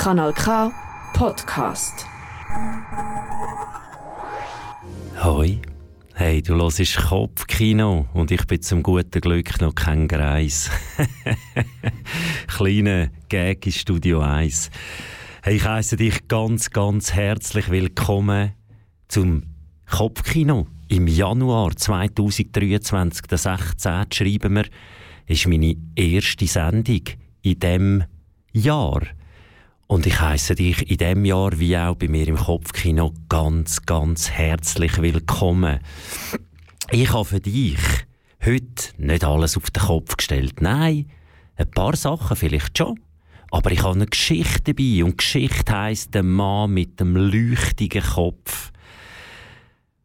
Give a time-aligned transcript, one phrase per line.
[0.00, 0.72] Kanal K
[1.12, 2.06] Podcast.
[5.22, 5.60] Hoi.
[6.14, 10.70] Hey, du hörst Kopfkino und ich bin zum guten Glück noch kein Greis.
[12.46, 14.70] Kleine Gag in Studio 1.
[15.42, 18.52] Hey, ich heiße dich ganz, ganz herzlich willkommen
[19.06, 19.42] zum
[19.84, 20.66] Kopfkino.
[20.88, 24.06] Im Januar 2023, der 16.
[24.14, 24.64] schreiben wir,
[25.26, 27.02] ist meine erste Sendung
[27.42, 28.04] in diesem
[28.54, 29.02] Jahr.
[29.90, 34.30] Und ich heiße dich in diesem Jahr wie auch bei mir im Kopfkino ganz, ganz
[34.30, 35.80] herzlich willkommen.
[36.92, 37.76] Ich habe für dich
[38.46, 40.60] heute nicht alles auf den Kopf gestellt.
[40.60, 41.10] Nein,
[41.56, 43.00] ein paar Sachen vielleicht schon.
[43.50, 45.02] Aber ich habe eine Geschichte dabei.
[45.02, 48.70] Und Geschichte heisst der Mann mit dem leuchtigen Kopf.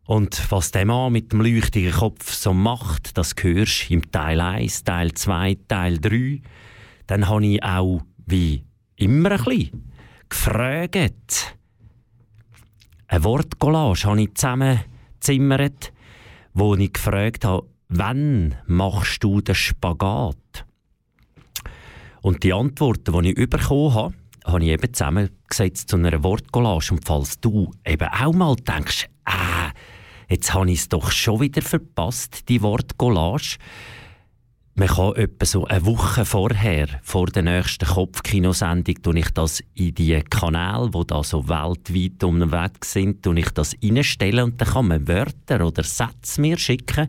[0.08, 4.42] Und was der Mann mit dem leuchtigen Kopf so macht, das hörst du im Teil
[4.42, 6.42] 1, Teil 2, Teil 3.
[7.06, 8.64] Dann habe ich auch, wie
[8.98, 9.92] immer ein bisschen
[10.30, 11.58] gefragt.
[13.08, 15.94] Eine Wortcollage habe ich zusammengezimmert,
[16.54, 20.66] wo ich gefragt habe, wann machst du den Spagat?
[22.22, 24.14] Und die Antworten, die ich bekommen habe,
[24.46, 26.94] habe ich eben zusammengesetzt zu einer Wortcollage.
[26.94, 31.62] Und falls du eben auch mal denkst, äh, jetzt habe ich es doch schon wieder
[31.62, 33.58] verpasst, die Wortcollage,
[34.78, 39.96] man kann etwa so eine Woche vorher, vor der nächsten Kopfkinosendung, tue ich das in
[39.96, 44.88] die Kanäle, wo da so weltweit unterwegs sind, tue ich das reinstellen und dann kann
[44.90, 47.08] man Wörter oder Sätze mir schicken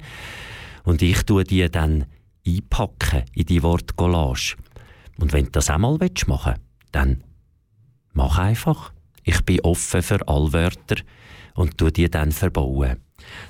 [0.84, 2.06] und ich tue die dann
[2.46, 4.54] einpacken in die Wortcollage.
[5.18, 6.60] Und wenn du das einmal machen willst,
[6.92, 7.24] dann
[8.12, 8.92] mach einfach.
[9.24, 11.02] Ich bin offen für alle Wörter
[11.54, 12.98] und tue die dann verbauen.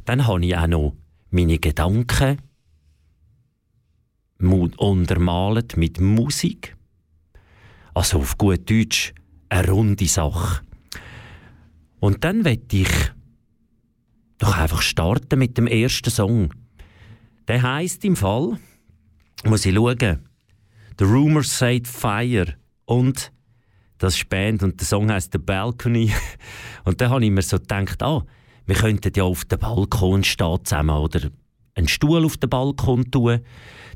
[0.07, 0.97] Dann habe ich auch noch
[1.31, 2.39] meine Gedanken
[4.39, 6.77] untermalt mit Musik.
[7.95, 9.15] Also auf gut Deutsch
[9.49, 10.63] eine runde Sache.
[12.01, 12.89] Und dann werde ich
[14.39, 16.53] doch einfach starten mit dem ersten Song.
[17.49, 18.59] Der heißt im Fall,
[19.45, 20.29] muss ich schauen,
[20.99, 22.55] The Rumors Said Fire
[22.85, 23.33] und
[23.99, 26.13] das ist Band und der Song heißt The Balcony.
[26.85, 28.25] Und dann habe ich mir so gedacht, ah,
[28.67, 31.31] wir könnten ja auf dem Balkon stehen zusammen oder
[31.77, 33.41] einen Stuhl auf den Balkon tun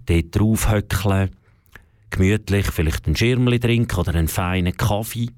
[0.07, 1.31] dort drauf höckeln,
[2.11, 5.29] gemütlich vielleicht ein Schirmli trinken oder einen feinen Kaffee.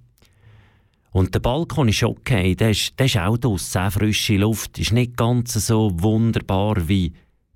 [1.10, 5.16] Und der Balkon ist okay, der ist, der ist auch draussen, frische Luft, ist nicht
[5.16, 7.12] ganz so wunderbar wie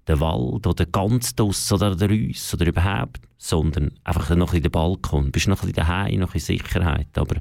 [0.06, 4.70] der Wald oder ganz draussen oder der Rüss oder überhaupt, sondern einfach noch in der
[4.70, 5.26] Balkon.
[5.26, 7.40] Du bist noch in daheim, noch in Sicherheit, aber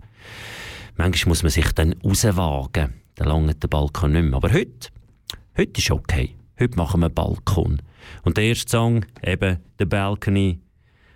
[0.96, 4.36] manchmal muss man sich dann rauswagen, dann langt der Balkon nicht mehr.
[4.36, 4.90] Aber heute,
[5.58, 6.36] heute ist okay.
[6.58, 7.82] Heute machen wir Balkon.
[8.24, 10.62] Und der erste Song, eben The Balcony.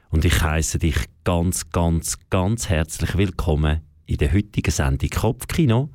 [0.09, 5.89] Und ich heiße dich ganz, ganz, ganz herzlich willkommen in der heutigen Sendung Kopfkino.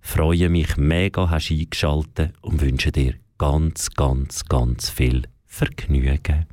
[0.00, 6.46] Freue mich mega, hast eingeschaltet und wünsche dir ganz, ganz, ganz viel Vergnügen.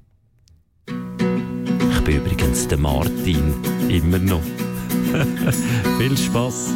[0.88, 3.54] Ich bin übrigens der Martin,
[3.90, 4.42] immer noch.
[6.00, 6.74] viel Spaß!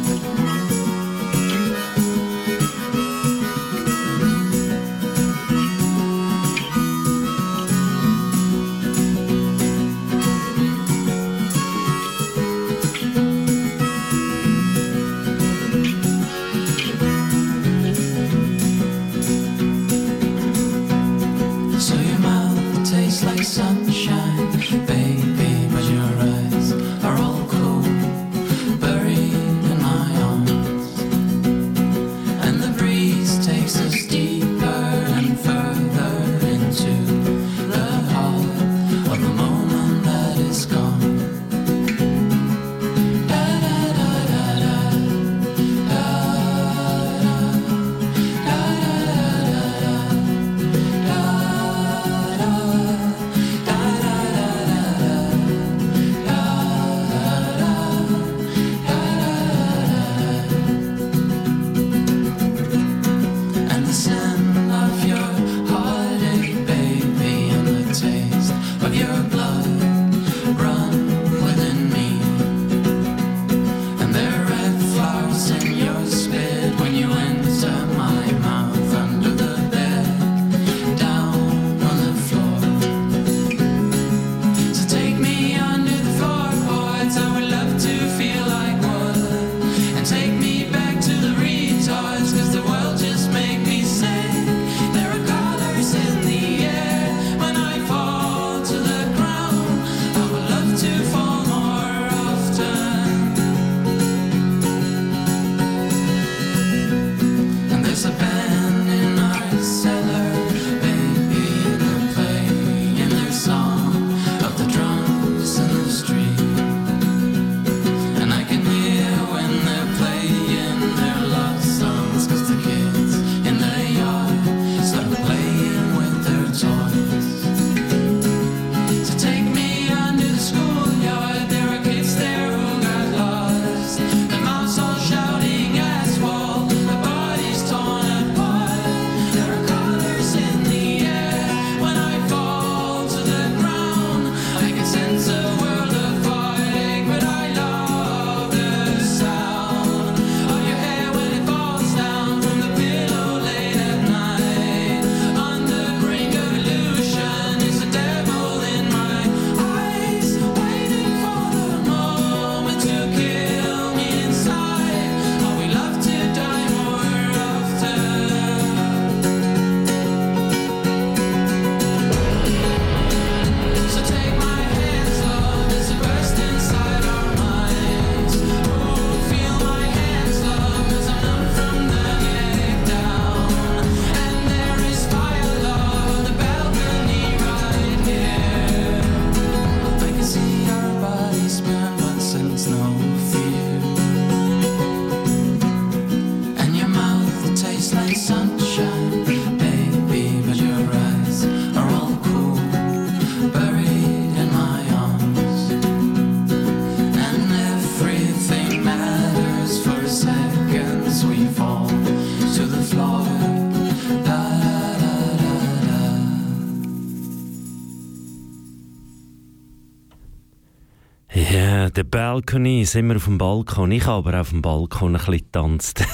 [222.84, 223.92] Sind wir auf dem Balkon.
[223.92, 226.04] Ich habe aber auf dem Balkon ein bisschen getanzt.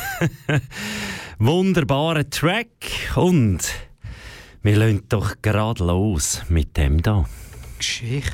[1.39, 2.69] Wunderbarer Track
[3.17, 3.61] und
[4.63, 7.25] wir lassen doch gerade los mit dem da.
[7.79, 8.33] Geschichte.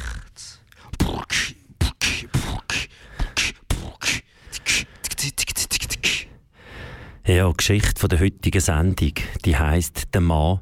[7.27, 9.15] Ja, die Geschichte von der heutigen Sendung,
[9.45, 10.61] die heißt der Mann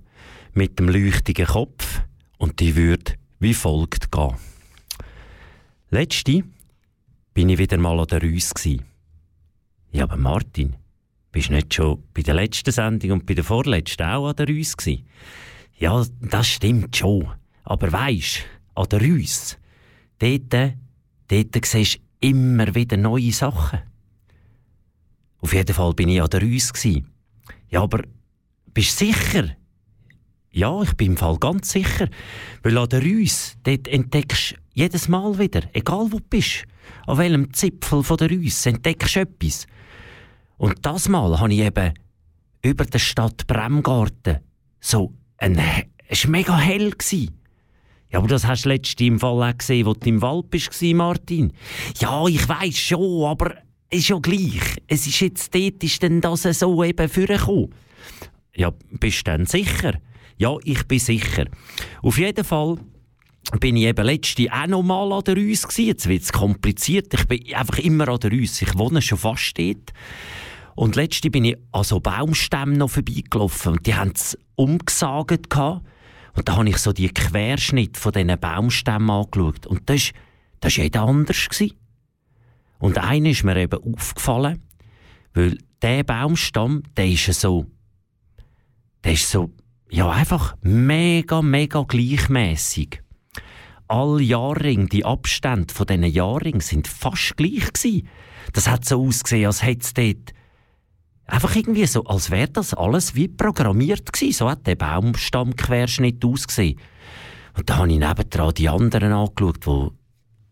[0.53, 2.03] mit dem leuchtigen Kopf
[2.39, 4.37] und die würde wie folgt gehen.
[5.91, 6.45] Letzte
[7.35, 8.53] bin ich wieder mal an der Rüss
[9.91, 10.77] Ja, aber Martin,
[11.31, 14.49] bist du nicht schon bei der letzten Sendung und bei der vorletzten auch an der
[14.49, 14.77] Rüss
[15.79, 17.29] Ja, das stimmt schon.
[17.65, 18.45] Aber weisst,
[18.75, 19.57] an der Rüss,
[20.19, 20.75] dort,
[21.29, 23.81] dort siehst du immer wieder neue Sachen.
[25.41, 26.73] Auf jeden Fall bin ich an der Rüss.
[27.71, 28.03] Ja, aber
[28.75, 29.57] bist du sicher?
[30.51, 32.09] Ja, ich bin im Fall ganz sicher.
[32.63, 36.67] Weil an der Rüss, dort entdeckst du jedes Mal wieder, egal wo du bist,
[37.07, 39.67] an welchem Zipfel von der Rüss, entdeckst du etwas.
[40.57, 41.95] Und das Mal habe ich eben
[42.63, 44.39] über der Stadt Bremgarten
[44.81, 45.61] so ein,
[46.09, 46.91] es war mega hell.
[46.91, 47.39] Gewesen.
[48.11, 50.83] Ja, aber das hast du letztes im Fall auch gesehen, wo du im Wald bist,
[50.83, 51.53] Martin.
[51.99, 53.57] Ja, ich weiß schon, aber
[53.91, 54.77] ist ja gleich.
[54.87, 57.75] Es ist jetzt dort, ist denn das so eben vorgekommen.
[58.55, 59.95] Ja, bist du denn sicher?
[60.37, 61.47] Ja, ich bin sicher.
[62.03, 62.79] Auf jeden Fall
[63.61, 65.87] bin ich eben letzte auch noch mal an der Rüss gewesen.
[65.87, 67.13] Jetzt wird es kompliziert.
[67.13, 68.63] Ich bin einfach immer an der Rüss.
[68.63, 69.93] Ich wohne schon fast dort.
[70.75, 73.73] Und letzte bin ich an so Baumstämmen noch vorbeigelaufen.
[73.73, 75.51] Und die haben es umgesagt.
[75.51, 75.85] Gehabt.
[76.35, 79.67] Und da habe ich so die Querschnitt von diesen Baumstämmen angeschaut.
[79.67, 80.21] Und das war
[80.61, 81.49] das jeder anders.
[81.49, 81.77] Gewesen.
[82.79, 84.63] Und einer ist mir eben aufgefallen,
[85.35, 87.67] weil der Baumstamm, der ist so,
[89.05, 89.51] der ist so,
[89.91, 93.03] ja, einfach mega, mega gleichmäßig.
[93.93, 98.09] Alle Jahrringe, die Abstände von diesen Jahrringen sind fast gleich gewesen.
[98.55, 100.15] Das hat so ausgesehen, als hätte es
[101.27, 104.33] einfach irgendwie so, als wäre das alles wie programmiert gewesen.
[104.33, 106.81] So hat der Baumstammquerschnitt ausgesehen.
[107.55, 109.91] Und da habe ich nebendran die anderen angeschaut, die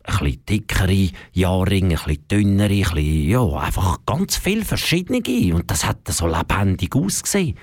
[0.03, 5.55] ein bisschen dickere Jahrringe, ein bisschen dünnere, ein bisschen, ja, einfach ganz viele verschiedene.
[5.55, 7.57] Und das hat so lebendig ausgesehen.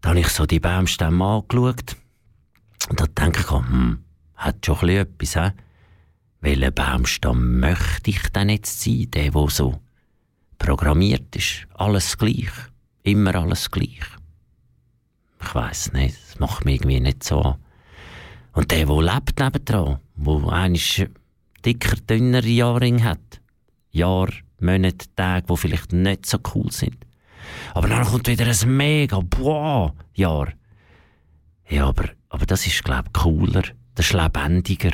[0.00, 1.96] Da habe ich so die Baumstämme angeschaut.
[2.88, 3.98] Und da denke ich, hm,
[4.38, 5.50] hat schon ein etwas, he?
[6.40, 9.10] Welchen Baumstamm möchte ich denn jetzt sein?
[9.10, 9.80] Der, der so
[10.58, 11.66] programmiert ist.
[11.74, 12.50] Alles gleich.
[13.02, 14.00] Immer alles gleich.
[15.40, 17.56] Ich weiß nicht, das macht mich irgendwie nicht so an.
[18.52, 21.08] Und der, der lebt nebendran, wo eigentlich
[21.64, 23.40] dicker, dünner Jahrring hat.
[23.90, 24.28] Jahr,
[24.60, 26.96] Monate, Tage, die vielleicht nicht so cool sind.
[27.74, 30.52] Aber dann kommt wieder ein mega, boah, Jahr.
[31.68, 33.62] Ja, aber, aber das ist, glaube ich, cooler.
[33.98, 34.92] Das ist lebendiger.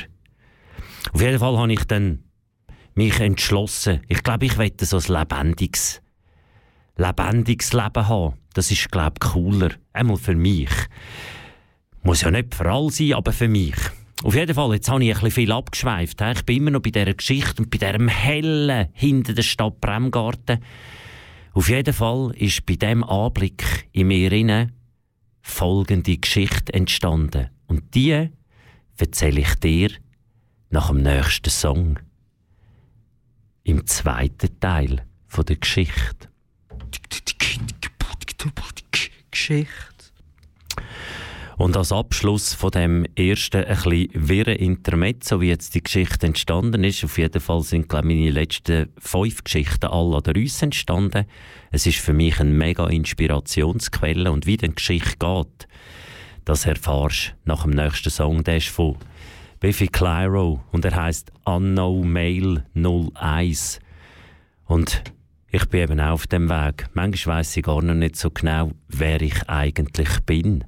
[1.12, 2.24] Auf jeden Fall habe ich dann
[2.94, 4.00] mich entschlossen.
[4.08, 6.00] Ich glaube, ich werde so ein lebendiges,
[6.96, 8.38] lebendiges Leben haben.
[8.54, 9.72] Das ist, glaube ich, cooler.
[9.92, 10.70] Einmal für mich.
[12.02, 13.76] Muss ja nicht für alle sein, aber für mich.
[14.22, 16.22] Auf jeden Fall, jetzt habe ich ein viel abgeschweift.
[16.22, 20.60] Ich bin immer noch bei dieser Geschichte und bei diesem hellen hinter der Stadt Bremgarten.
[21.52, 24.72] Auf jeden Fall ist bei diesem Anblick in mir inne
[25.42, 27.50] folgende Geschichte entstanden.
[27.66, 28.30] Und die
[28.96, 29.90] erzähle ich dir
[30.70, 31.98] nach dem nächsten Song.
[33.62, 36.28] Im zweiten Teil von der Geschichte.
[39.30, 39.94] Geschichte.
[41.56, 46.82] Und als Abschluss von dem ersten ein bisschen wirren Intermezzo, wie jetzt die Geschichte entstanden
[46.82, 51.26] ist, auf jeden Fall sind glaube ich, meine letzten fünf Geschichten alle an Rüss entstanden.
[51.70, 55.68] Es ist für mich eine mega Inspirationsquelle und wie die Geschichte geht,
[56.44, 58.44] das erfahrst nach dem nächsten Song.
[58.44, 58.96] Der ist von
[59.60, 63.80] Biffy Clyro und er heißt Unknown Mail 01.
[64.66, 65.02] Und
[65.48, 66.88] ich bin eben auch auf dem Weg.
[66.94, 70.64] Manchmal weiß ich gar noch nicht so genau, wer ich eigentlich bin.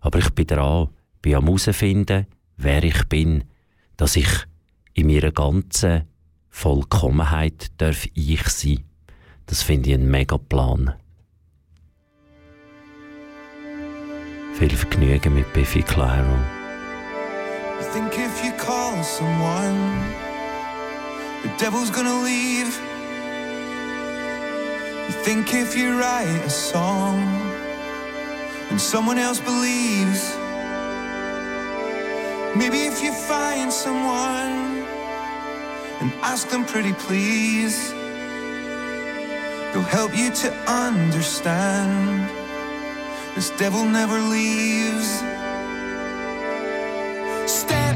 [0.00, 0.88] Aber ich bin dran,
[1.22, 3.44] bin am herausfinden, wer ich bin,
[3.96, 4.28] dass ich
[4.94, 6.02] in meiner ganzen
[6.48, 8.84] Vollkommenheit darf ich sein.
[9.46, 10.94] Das finde ich ein mega Plan.
[14.58, 16.36] Viel Vergnügen mit Biffy Clyro.
[17.78, 20.02] You think if you call someone,
[21.44, 22.76] the devil's gonna leave.
[25.06, 27.22] You think if you write a song,
[28.70, 30.36] and someone else believes.
[32.56, 34.82] Maybe if you find someone
[36.00, 37.92] and ask them pretty please,
[39.72, 42.37] they'll help you to understand.
[43.38, 45.22] This devil never leaves.
[47.48, 47.87] Step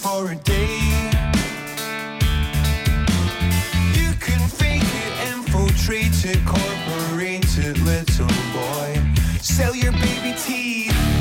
[0.00, 1.10] for a day.
[3.92, 8.98] You can fake it, infiltrate it, corporate it, little boy.
[9.42, 11.19] Sell your baby teeth.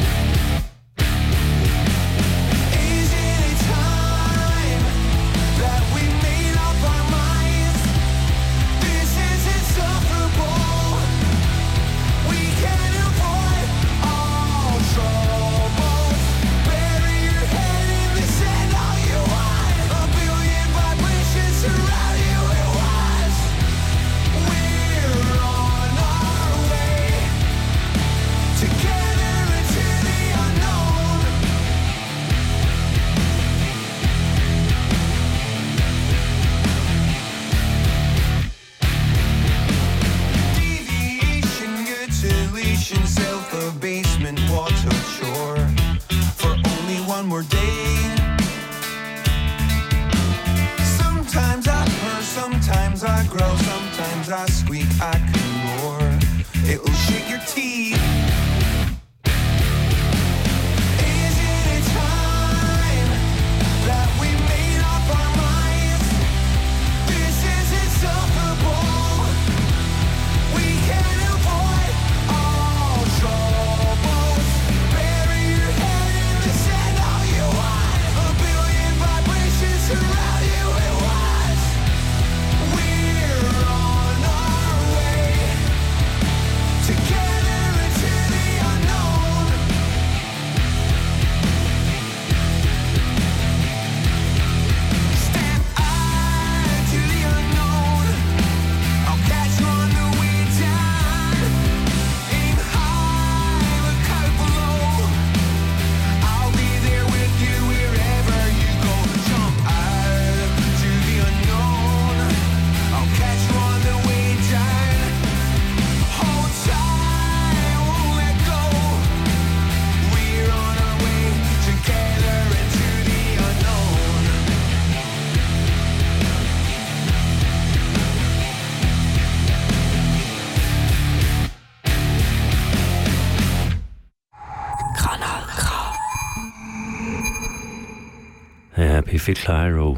[139.09, 139.97] Biffy Clyro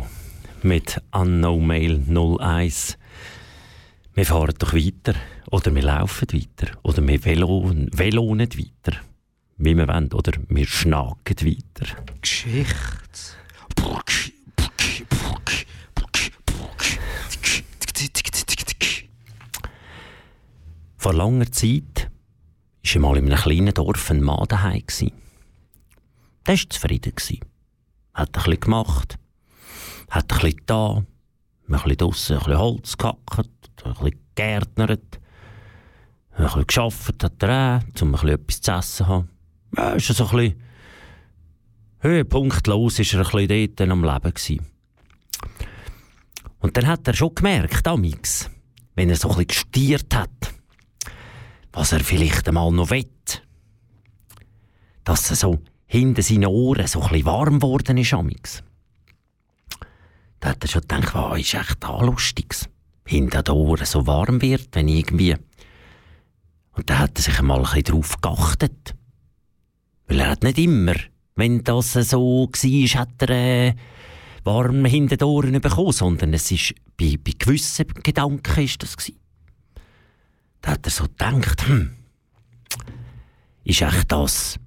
[0.63, 2.97] mit Unknown Mail 01.
[4.13, 5.15] Wir fahren doch weiter.
[5.51, 6.71] Oder wir laufen weiter.
[6.83, 8.97] Oder wir velon, velonen weiter.
[9.57, 10.13] Wie wir wollen.
[10.13, 11.87] Oder wir schnacken weiter.
[12.21, 13.35] Geschichte.
[20.95, 22.09] Vor langer Zeit
[22.81, 24.83] war einmal in einem kleinen Dorf ein Mann daheim.
[26.47, 27.50] Der war zufrieden.
[28.13, 29.17] Hat ein bisschen gemacht,
[30.09, 31.07] hat ein bisschen getan,
[31.67, 33.39] ein bisschen draussen, ein bisschen Holz gehackt,
[33.83, 35.19] ein bisschen gegärtnert,
[36.33, 39.29] ein bisschen gearbeitet hat er auch, um ein bisschen etwas zu essen zu haben.
[39.77, 40.71] Ja, ist er so ein bisschen
[42.01, 44.61] höhepunktlos ist er ein bisschen dort am Leben gsi.
[46.59, 48.49] Und dann hat er schon gemerkt, amix,
[48.95, 50.53] wenn er so ein bisschen gestiert hat,
[51.71, 53.09] was er vielleicht einmal noch will.
[55.03, 55.59] Dass er so
[55.91, 58.63] hinter seinen Ohren so ein warm geworden ist, amix.
[60.39, 62.69] Da hat er schon gedacht, was ist echt da Lustiges?
[63.05, 65.35] Hinter den Ohren so warm wird, wenn irgendwie...
[66.71, 68.95] Und da hat er sich einmal ein drauf geachtet.
[70.07, 70.95] Weil er hat nicht immer,
[71.35, 73.75] wenn das so war, hat er äh,
[74.45, 79.19] warm hinter den Ohren bekommen, sondern es ist, bei, bei gewissen Gedanken ist das gewesen.
[80.61, 81.97] Da hat er so gedacht, hm,
[83.65, 84.57] ist echt das...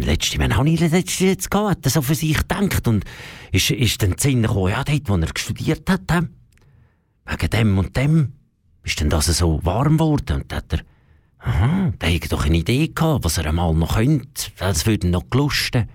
[0.00, 1.88] Letzte, habe ich das letzte jetzt gehabt?
[1.88, 3.04] So für sich gedacht und
[3.52, 6.10] ist, ist dann Sinn gekommen, ja, dort, wo er studiert hat,
[7.26, 8.32] wegen dem und dem,
[8.84, 10.80] ist dann das so warm geworden und da hat er,
[11.38, 15.28] aha, der hätte doch eine Idee gehabt, was er einmal noch könnte, das würde noch
[15.30, 15.88] gelusten.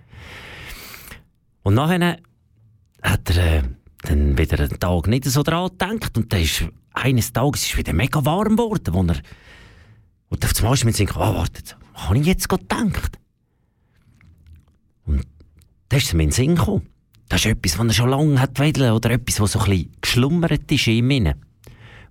[1.64, 2.18] Und nachher
[3.02, 3.64] hat er äh,
[4.04, 7.94] dann wieder einen Tag nicht so dran gedacht und dann ist eines Tages ist wieder
[7.94, 9.22] mega warm geworden, wo er
[10.30, 13.18] und auf einmal ist mir gedacht, ah, warte, habe ich jetzt gedacht?
[15.90, 16.88] Da ist mir in den Sinn gekommen.
[17.30, 19.92] Das ist etwas, was er schon lange hat wollen, oder etwas, was so ein bisschen
[20.02, 21.34] geschlummert ist in ihm.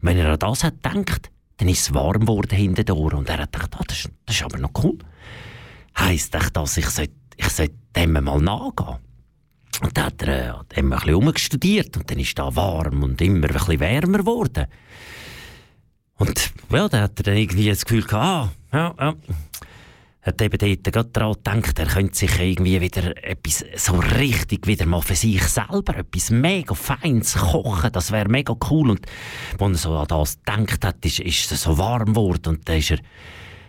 [0.00, 3.18] Wenn er an das hat gedacht, dann ist es warm geworden hinter den Ohren.
[3.18, 4.98] Und er hat gedacht, ah, das, ist, das ist aber noch cool.
[5.98, 8.98] Heisst echt das, ich sollte, ich sollte dem mal nachgehen.
[9.82, 13.46] Und dann hat er äh, ein bisschen rumgestudiert und dann ist da warm und immer
[13.48, 14.66] ein bisschen wärmer geworden.
[16.18, 19.14] Und ja, dann hat er dann irgendwie das Gefühl gehabt, ah, ja, ja.
[20.26, 24.84] Hat eben dort gerade daran gedacht, er könnte sich irgendwie wieder etwas so richtig wieder
[24.84, 28.90] mal für sich selber, etwas mega Feines kochen, das wäre mega cool.
[28.90, 29.06] Und
[29.60, 32.78] als er so an das gedacht hat, ist, ist er so warm geworden und dann
[32.78, 32.98] ist er,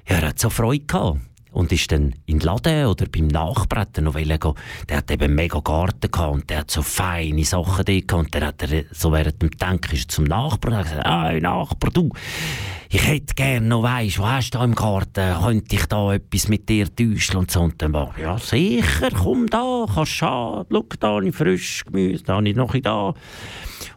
[0.10, 1.20] ja, er hat so Freude gehabt.
[1.58, 3.30] Und ist dann in den Laden oder beim
[3.98, 4.54] er noch gehen.
[4.88, 8.14] Der hat eben einen mega Garten gehabt und der hat so feine Sachen dort.
[8.14, 11.90] Und dann hat er so während dem Denken zum Nachbarn und hat gesagt, «Hey Nachbar,
[11.90, 12.12] du,
[12.90, 15.44] ich hätte gerne noch, weisst, was hast du da im Garten?
[15.44, 17.62] Könnte ich da etwas mit dir täuschen?» und so.
[17.62, 20.68] Und dann war «Ja, sicher, komm da, kannst schauen.
[20.72, 23.16] Schau, da habe ich frisch Gemüse, da habe ich noch ein da.» Und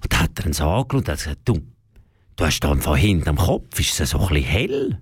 [0.09, 1.59] dann hat er ihn so angeschaut und hat gesagt, «Du,
[2.37, 5.01] du hast da hinten am Kopf, ist es so ein bisschen hell?»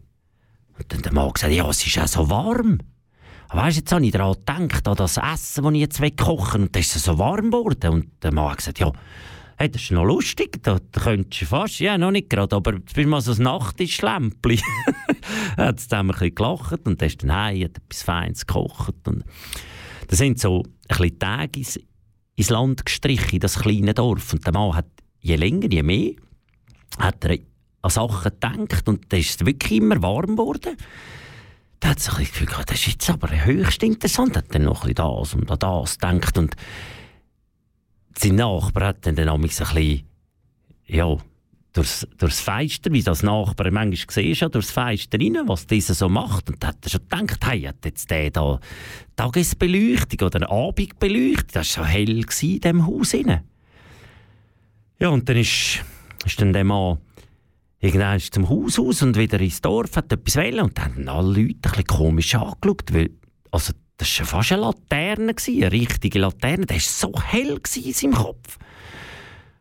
[0.79, 2.79] Und dann der Mann gesagt, «Ja, es ist auch so warm.»
[3.49, 6.75] Aber weisst, jetzt habe ich daran gedacht, an das Essen, das ich jetzt wegkochen und
[6.75, 7.91] dann ist es so warm geworden.
[7.91, 8.93] Und der Mann hat gesagt, ja,
[9.57, 12.75] hey, das ist noch lustig, da, da könntest du fast, ja, noch nicht gerade, aber
[12.75, 14.61] jetzt bist du mal so ein Nachttischlämpli.
[15.57, 19.09] er hat zusammen ein bisschen gelacht und dann ist dann heim, hat etwas Feines gekocht.
[19.09, 19.25] Und
[20.09, 21.81] das sind so ein bisschen Tage ins,
[22.37, 24.35] ins Land gestrichen, in das kleine Dorf.
[24.35, 24.87] Und der Mann hat,
[25.21, 26.13] je länger, je mehr,
[26.99, 27.39] hat er
[27.83, 30.77] an Sachen gedacht und dann ist es wirklich immer warm geworden.
[31.81, 34.37] Da hat sich ein bisschen gefühlt, das ist jetzt aber höchst interessant.
[34.37, 36.37] Hat dann noch ein das und an das gedacht.
[36.37, 36.57] Und
[38.19, 40.03] sein Nachbar hat dann, dann ein bisschen,
[40.87, 41.17] ja,
[41.73, 46.09] durchs, durchs Fenster, wie das Nachbar manchmal siehst, ja, durchs Fenster rein, was dieser so
[46.09, 46.49] macht.
[46.51, 48.59] Und da hat er schon gedacht, hey, hat jetzt der da
[49.15, 53.15] Tagesbeleuchtung oder Abendbeleuchtung, das war so hell in diesem Haus.
[53.15, 53.43] Rein.
[54.99, 55.85] Ja, und dann ist,
[56.25, 56.99] ist dann der Mann
[57.81, 61.09] irgendwann ist zum Haus aus und wieder ins Dorf, hat etwas wählen und dann haben
[61.09, 63.11] alle Leute ein komisch angeschaut, weil,
[63.51, 68.15] also, das war fast eine Laterne, eine richtige Laterne, der war so hell in seinem
[68.15, 68.59] Kopf.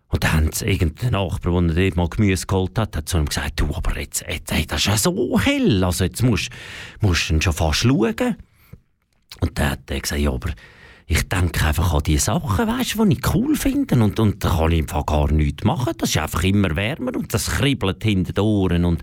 [0.09, 3.59] Und dann sie irgendein Nachbar, der dort mal Gemüse geholt hat, hat zu ihm gesagt,
[3.59, 6.49] du, aber jetzt, jetzt hey, das ist ja so hell, also jetzt musst,
[7.01, 8.37] du schon fast schauen.
[9.41, 10.51] Und dann hat er gesagt, ja, aber
[11.09, 13.95] ich denke einfach an die Sachen, weißt, die ich cool finde.
[14.03, 15.93] Und, und da kann ich einfach gar nichts machen.
[15.97, 18.83] Das ist einfach immer wärmer und das kribbelt hinter den Ohren.
[18.83, 19.01] Und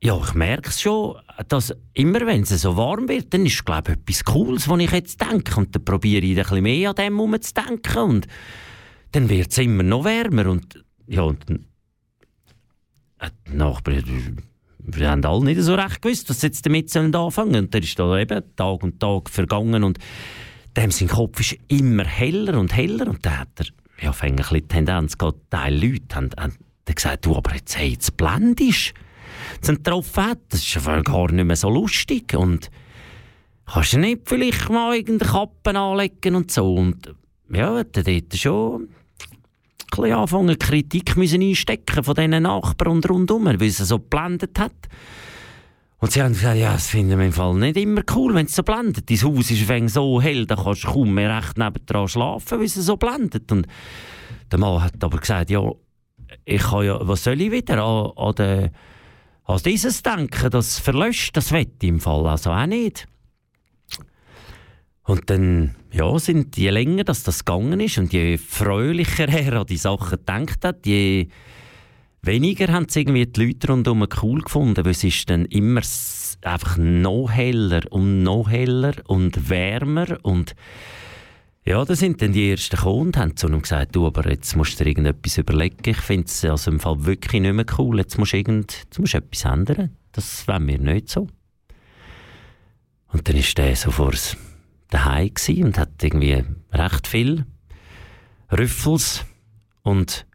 [0.00, 1.16] ja, ich merke es schon,
[1.48, 4.92] dass immer wenn es so warm wird, dann ist glaube ich, etwas Cooles, was ich
[4.92, 5.56] jetzt denke.
[5.56, 7.98] Und dann probiere ich ein bisschen mehr an dem herum zu denken.
[7.98, 8.28] Und
[9.10, 10.46] dann wird es immer noch wärmer.
[10.46, 11.44] Und ja, und
[13.18, 14.42] hat die Nachbarn,
[14.78, 17.82] wir haben alle nicht so recht gewusst, was sie jetzt damit sollen anfangen Und dann
[17.82, 19.98] ist da eben Tag und Tag vergangen und
[20.76, 23.66] dem sein Kopf ist immer heller und heller und dann hat er
[24.00, 26.54] ja, ein bisschen die Tendenz gehabt, Teil Leute haben, haben
[26.84, 28.94] gesagt, du, aber jetzt, hey, jetzt blendest
[29.62, 32.70] du getroffen hat, das ist gar nicht mehr so lustig und
[33.66, 37.14] kannst du nicht vielleicht mal irgendeine Kappe anlegen und so und
[37.50, 38.88] ja, dann dort schon ein
[39.90, 44.72] bisschen anfangen, Kritik müssen einstecken von diesen Nachbarn und rundum, weil es so geblendet hat.
[46.00, 48.54] Und sie haben gesagt, ja, das finden wir im Fall nicht immer cool, wenn es
[48.54, 49.10] so blendet.
[49.10, 52.66] Dein Haus ist wegen so hell, da kannst du kaum mehr recht nebendran schlafen, weil
[52.66, 53.50] es so blendet.
[53.50, 53.66] Und
[54.52, 55.60] der Mann hat aber gesagt, ja,
[56.44, 58.70] ich kann ja, was soll ich wieder an, an, den,
[59.44, 63.08] an dieses denken, das verlöscht das Wett im Fall, also auch nicht.
[65.02, 69.66] Und dann, ja, sind je länger dass das gegangen ist und je fröhlicher er an
[69.66, 71.28] die Sachen gedacht hat, je
[72.22, 75.82] weniger haben sie irgendwie die Leute rundherum cool gefunden, weil es ist dann immer
[76.42, 80.54] einfach noch heller und noch heller und wärmer und
[81.64, 84.56] ja, da sind dann die ersten gekommen und haben zu ihm gesagt, du, aber jetzt
[84.56, 85.76] musst du dir irgendetwas überlegen.
[85.84, 87.98] Ich finde es also im Fall wirklich nicht mehr cool.
[87.98, 89.94] Jetzt musst du, irgend, jetzt musst du etwas ändern.
[90.12, 91.28] Das wollen wir nicht so.
[93.08, 94.14] Und dann war der so vor
[94.88, 95.30] daheim
[95.62, 97.44] und hat irgendwie recht viel
[98.50, 99.26] Rüffels
[99.82, 100.26] und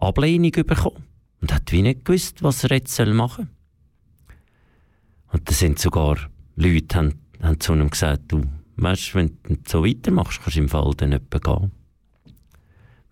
[0.00, 1.04] Ablehnung bekommen.
[1.40, 4.36] Und hat wie nicht gewusst, was er jetzt machen soll.
[5.32, 6.18] Und da sind sogar
[6.56, 8.42] Leute, haben, haben zu ihm gesagt, du,
[8.76, 11.70] weißt, wenn du so weitermachst, kannst du im Fall dann mehr gehen.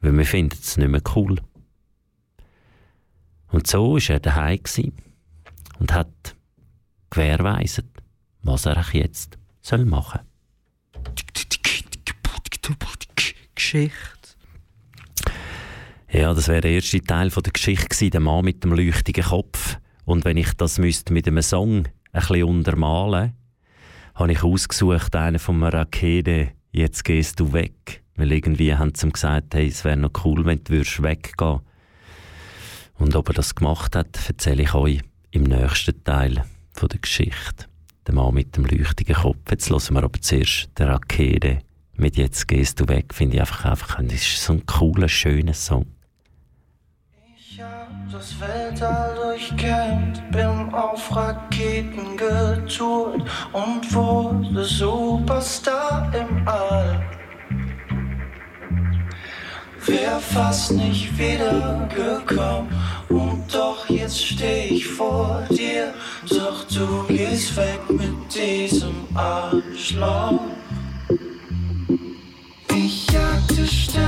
[0.01, 1.41] Weil wir finden es nicht mehr cool.
[3.49, 4.61] Und so war er daheim
[5.79, 6.37] und hat
[7.11, 7.87] gewährweisert,
[8.43, 10.21] was er jetzt soll machen
[13.55, 14.17] Geschichte.
[16.11, 19.25] Ja, das wäre der erste Teil von der Geschichte gewesen, der Mann mit dem leuchtigen
[19.25, 19.77] Kopf.
[20.07, 23.35] Und wenn ich das müsste mit einem Song ein bisschen untermalen,
[24.14, 28.03] habe ich ausgesucht einen von Rakete, «Jetzt gehst du weg».
[28.16, 31.61] Weil irgendwie haben sie ihm gesagt, hey, es wäre noch cool, wenn du würdest weggehen
[32.94, 36.42] Und ob er das gemacht hat, erzähle ich euch im nächsten Teil
[36.73, 37.66] von der Geschichte.
[38.07, 39.51] Der Mann mit dem leuchtigen Kopf.
[39.51, 41.59] Jetzt hören wir aber zuerst den Rakete
[41.97, 43.12] mit «Jetzt gehst du weg».
[43.12, 45.85] Finde ich einfach, einfach, das ist so ein cooler, schöner Song.
[47.51, 57.01] Ich hab das Weltall durchkämmt, bin auf Raketen getourt und wurde Superstar im All.
[59.87, 62.69] wär fast nicht wiedergekommen.
[63.09, 65.95] Und doch jetzt steh ich vor dir.
[66.29, 70.41] Doch du gehst weg mit diesem Arschloch.
[72.75, 74.08] Ich jagte Sternen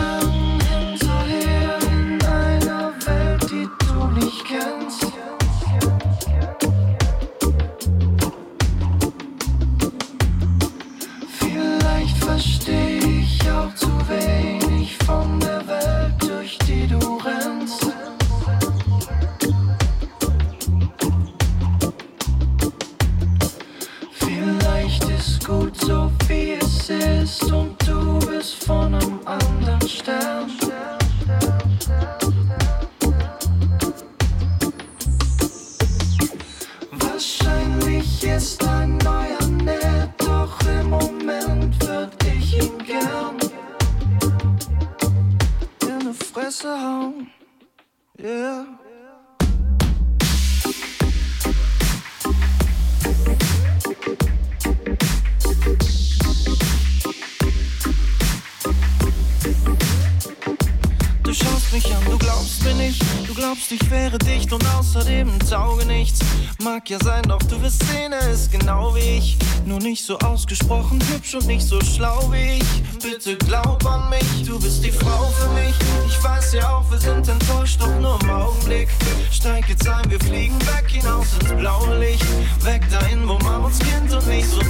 [72.00, 72.64] schlau ich.
[73.02, 75.74] Bitte glaub an mich, du bist die Frau für mich.
[76.06, 78.88] Ich weiß ja auch, wir sind enttäuscht, doch nur im Augenblick.
[79.30, 82.24] Steig jetzt ein, wir fliegen weg hinaus ins blaue Licht.
[82.64, 84.60] Weg dahin, wo man uns kennt und nicht so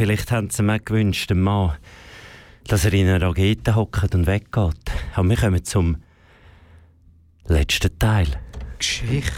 [0.00, 1.76] Vielleicht haben sie mir gewünscht, dem Mann,
[2.66, 4.90] dass er in einer Rakete hockt und weggeht.
[5.14, 5.98] Aber wir kommen zum
[7.46, 8.28] letzten Teil.
[8.78, 9.30] Geschichte.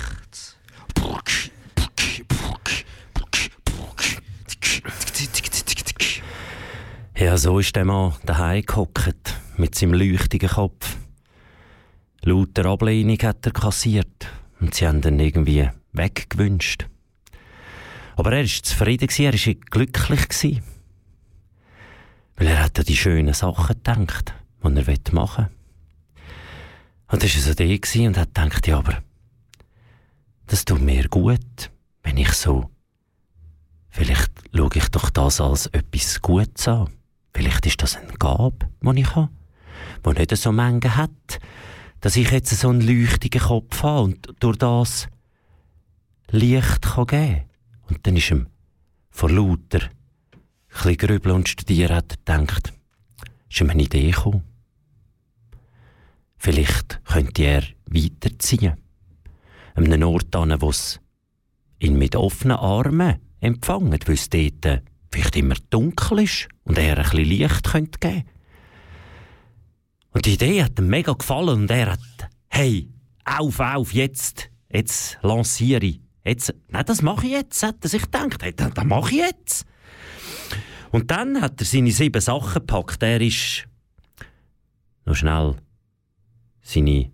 [7.19, 10.97] Ja, so ist der Mann daheim gehockt, mit seinem leuchtigen Kopf.
[12.23, 14.29] Lauter Ablehnung hat er kassiert
[14.61, 16.87] und sie haben ihn irgendwie weggewünscht.
[18.17, 20.63] Aber er war zufrieden, er war glücklich.
[22.37, 25.51] Weil er hat an die schönen Sachen gedacht, die er machen will.
[27.09, 29.03] Und das war so der und hat gedacht, ja, aber
[30.47, 31.71] das tut mir gut,
[32.03, 32.71] wenn ich so.
[33.91, 36.91] Vielleicht schaue ich doch das als etwas Gutes an.
[37.35, 39.31] Vielleicht ist das eine Gabe, die ich habe,
[40.07, 41.41] die nicht so Menge hat,
[42.01, 45.09] dass ich jetzt so einen leuchtigen Kopf habe und durch das
[46.31, 47.52] Licht geben kann.
[47.93, 48.47] Und dann ist ihm
[49.11, 49.91] vor lauter
[50.85, 52.73] ein grübeln und studieren hat er gedacht,
[53.51, 54.45] ist ihm eine Idee gekommen.
[56.39, 58.79] Vielleicht könnte er weiterziehen.
[59.75, 61.01] An einem Ort wo es
[61.81, 67.03] ihn mit offenen Armen empfangen, weil es dort vielleicht immer dunkel ist und er ein
[67.03, 68.25] bisschen Licht könnte geben
[70.13, 72.89] Und die Idee hat ihm mega gefallen und er hat, hey,
[73.27, 76.01] auf, auf, jetzt, jetzt lanciere ich.
[76.25, 78.43] Jetzt, nein, das mache ich jetzt, hat er sich gedacht.
[78.43, 79.67] Hey, das, das mache ich jetzt.
[80.91, 83.03] Und dann hat er seine sieben Sachen gepackt.
[83.03, 83.67] Er ist
[85.05, 85.57] noch schnell
[86.61, 87.11] seine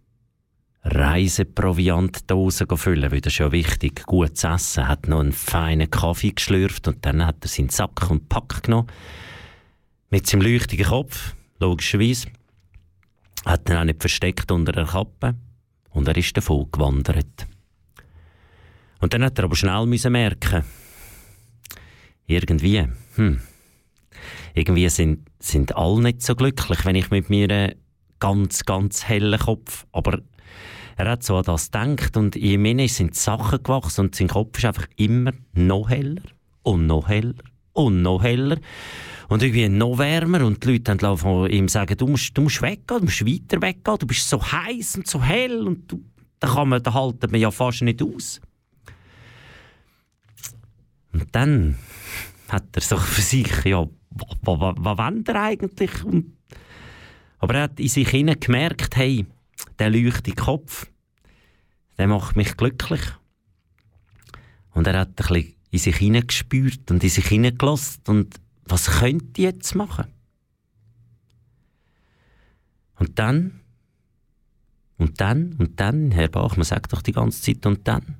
[0.83, 4.88] Reiseproviantdose füllen, weil das ist ja wichtig, gut zu essen.
[4.88, 8.88] Hat noch einen feinen Kaffee geschlürft und dann hat er seinen Sack und Pack genommen.
[10.11, 12.29] Mit seinem leuchtigen Kopf, logischerweise.
[13.44, 15.35] Hat er auch nicht versteckt unter der Kappe.
[15.90, 17.47] Und er ist davon gewandert.
[19.00, 20.64] Und dann hat er aber schnell müssen merken,
[22.26, 23.40] irgendwie, hm,
[24.54, 27.74] irgendwie sind, sind alle nicht so glücklich, wenn ich mit mir einen
[28.20, 30.20] ganz, ganz hellen Kopf, aber
[30.96, 34.58] er hat so an das gedacht und in mir sind Sachen gewachsen und sein Kopf
[34.58, 36.22] ist einfach immer noch heller
[36.64, 37.34] und noch heller
[37.72, 38.58] und noch heller
[39.28, 42.62] und irgendwie noch wärmer und die Leute dann von ihm sagen, du musst, du musst
[42.62, 46.02] weggehen, du musst weiter weggehen, du bist so heiß und so hell und du,
[46.40, 48.40] da kann man, da halten wir ja fast nicht aus.
[51.12, 51.79] Und dann
[52.49, 56.05] hat er so für sich, ja, was, will er eigentlich?
[56.05, 56.37] Und,
[57.38, 59.27] aber er hat in sich hinein gemerkt, hey,
[59.79, 60.90] der leuchte Kopf,
[61.97, 63.03] der macht mich glücklich.
[64.73, 69.44] Und er hat ein in sich hineingespürt und in sich hineingelassen und was könnte ich
[69.44, 70.07] jetzt machen?
[72.97, 73.61] Und dann,
[74.97, 78.16] und dann, und dann, Herr Bachmann sagt doch die ganze Zeit, und dann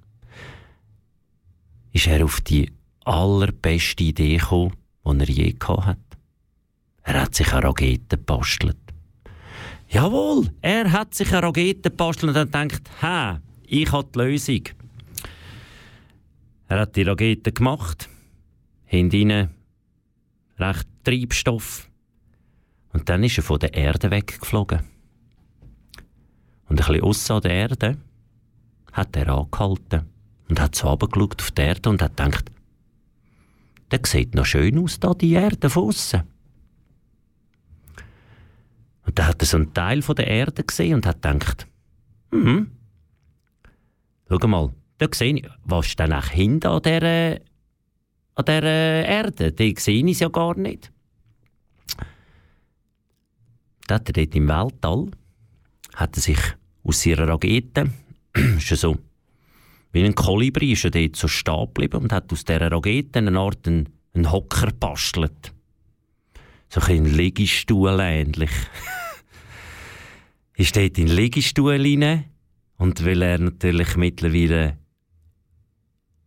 [1.93, 2.71] ist er auf die
[3.09, 5.99] allerbeste Idee gekommen, die er je gehabt hat.
[7.03, 8.77] Er hat sich eine Rakete gebastelt.
[9.89, 14.63] Jawohl, er hat sich eine Rakete gebastelt und hat gedacht, ha, ich habe die Lösung.
[16.69, 18.11] Er hat die Rakete gemacht,
[18.85, 19.49] hinten
[20.59, 21.89] recht Treibstoff.
[22.93, 24.81] Und dann ist er von der Erde weggeflogen.
[26.69, 27.97] Und ein bisschen aussen der Erde
[28.93, 30.11] hat er angehalten
[30.51, 32.51] und hat so runtergeschaut auf die Erde und hat gedacht,
[33.91, 36.23] der sieht noch schön aus, da die Erde von aussen.
[39.07, 41.67] Und dann hat er so einen Teil von der Erde gesehen und hat gedacht,
[42.31, 42.71] hm,
[44.29, 47.41] schau mal, da sehe ich, was ist denn eigentlich hinter an dieser,
[48.35, 49.53] an dieser Erde?
[49.53, 50.93] Die sehe ich ja gar nicht.
[53.87, 55.11] Da hat er dort im Weltall,
[55.95, 56.41] hat er sich
[56.85, 57.91] aus ihrer Rakete,
[58.35, 58.99] ist so,
[59.93, 63.39] wie ein Kolibri, ist er dort so stehen geblieben und hat aus dieser Rakete eine
[63.39, 65.53] Art einen, einen Hocker gebastelt.
[66.69, 68.51] So ein Liegestuhl ähnlich.
[70.57, 72.25] ist dort in den Liegestuhl rein
[72.77, 74.77] und weil er natürlich mittlerweile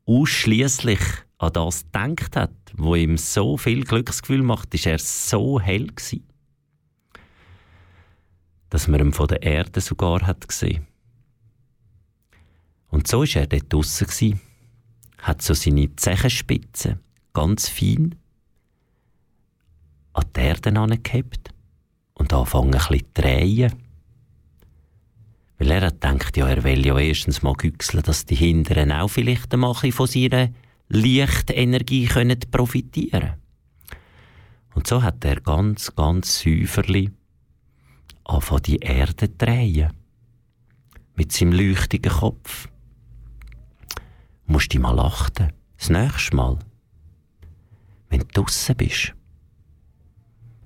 [0.06, 1.00] ausschließlich
[1.38, 6.28] an das gedacht hat, wo ihm so viel Glücksgefühl macht, ist er so hell gewesen,
[8.70, 10.88] dass man ihn von der Erde sogar hat gesehen.
[12.92, 14.40] Und so ist er dort draussen
[15.20, 17.00] hat so seine Zechenspitzen
[17.34, 18.16] ganz fein
[20.14, 21.54] an die Erde angehebt
[22.16, 23.74] und anfangen ein bisschen zu drehen.
[25.58, 29.10] Weil er hat gedacht, ja, er will ja erstens mal güchseln, dass die Hinteren auch
[29.10, 30.50] vielleicht einmal von seiner
[30.90, 33.36] Lichtenergie können profitieren
[34.74, 37.12] Und so hat er ganz, ganz säuferli
[38.26, 39.94] angefangen, die Erde zu drehen.
[41.16, 42.68] Mit seinem leuchtigen Kopf.
[44.52, 45.54] Musst du mal achten.
[45.78, 46.60] Das nächste Mal.
[48.10, 49.14] Wenn du draussen bist.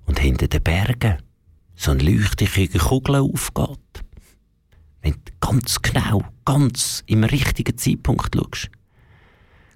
[0.07, 1.21] Und hinter den Bergen
[1.75, 4.03] so eine leuchtige Kugel aufgeht.
[5.03, 8.71] Wenn du ganz genau, ganz im richtigen Zeitpunkt schaust,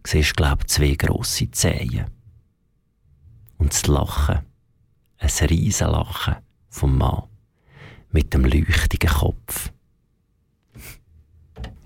[0.07, 2.07] siehst du, glaube ich, zwei grosse Zehen.
[3.59, 4.39] Und das Lachen,
[5.19, 6.37] ein riesen Lachen
[6.69, 7.27] vom Mann
[8.09, 9.71] mit dem leuchtigen Kopf.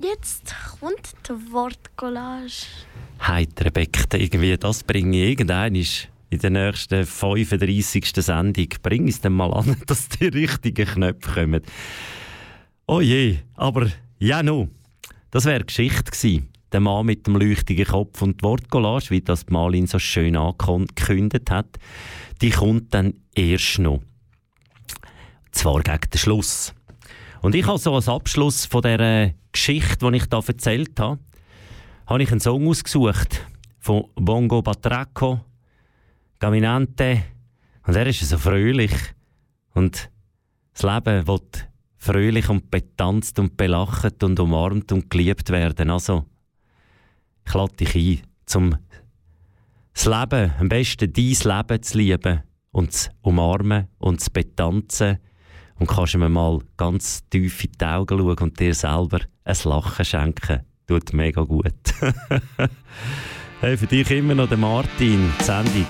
[0.03, 2.65] Jetzt kommt die Wortcollage.
[3.21, 8.11] Heiter Beckte, irgendwie, das bringe ich irgendein in der nächsten 35.
[8.17, 8.67] Sendung.
[8.81, 11.61] Bring es dann mal an, dass die richtigen Knöpfe kommen.
[12.85, 13.89] Oh je, aber
[14.19, 14.67] ja, no.
[15.31, 16.49] Das wäre Geschichte gewesen.
[16.73, 20.35] Der Mann mit dem leuchtigen Kopf und die Wortcollage, wie das die Malin so schön
[20.35, 21.79] angekündigt hat,
[22.41, 24.01] die kommt dann erst noch.
[25.51, 26.73] Zwar gegen den Schluss.
[27.43, 31.19] Und ich habe so als Abschluss von dieser Geschichte, die ich da erzählt habe,
[32.07, 33.45] habe ich einen Song ausgesucht
[33.79, 35.41] von Bongo Batraco,
[36.39, 37.21] Caminante.
[37.85, 38.93] Und er ist so fröhlich.
[39.73, 40.09] Und
[40.73, 45.89] das Leben wird fröhlich und betanzt und belacht und umarmt und geliebt werden.
[45.89, 46.23] Also,
[47.45, 48.77] ich lade dich ein, zum
[49.93, 55.17] das Leben, am besten dein Leben zu lieben und zu umarmen und zu betanzen.
[55.83, 60.05] Und kannst mir mal ganz tief in die Augen schauen und dir selber ein Lachen
[60.05, 60.61] schenken.
[60.87, 61.73] Tut mega gut.
[63.59, 65.87] hey, für dich immer noch der Martin, die Sendung.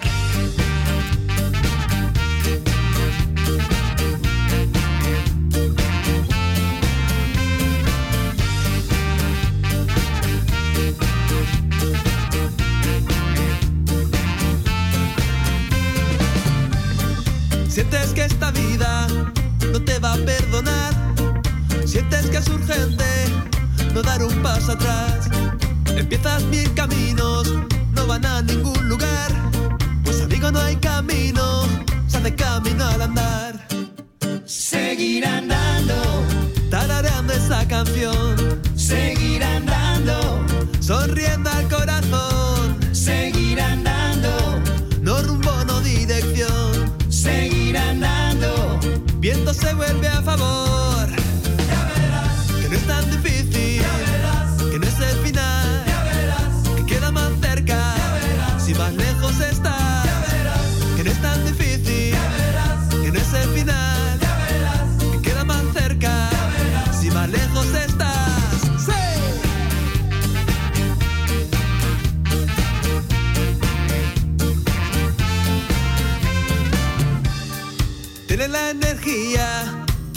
[17.67, 19.07] Sientes que esta vida
[22.43, 23.05] es urgente
[23.93, 25.29] no dar un paso atrás.
[25.95, 27.53] Empiezas mil caminos,
[27.93, 29.31] no van a ningún lugar.
[30.03, 31.63] Pues amigo, no hay camino,
[32.07, 33.67] se hace camino al andar.
[34.45, 35.93] Seguir andando,
[36.69, 38.35] tarareando esa canción.
[38.75, 40.45] Seguir andando,
[40.79, 41.22] sonriendo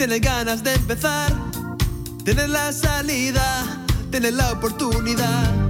[0.07, 1.32] tienes ganas de empezar,
[2.24, 3.64] tienes la salida,
[4.12, 5.65] tienes la oportunidad.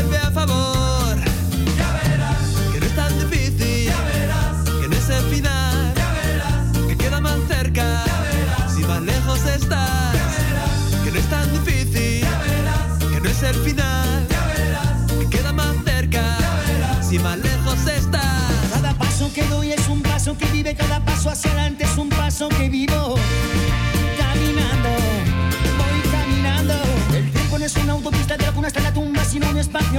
[0.00, 0.79] escreve a favor.